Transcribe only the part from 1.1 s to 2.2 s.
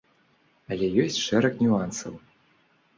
шэраг нюансаў.